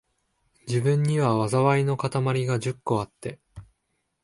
[0.67, 3.39] 自分には、禍いのかたまりが十個あって、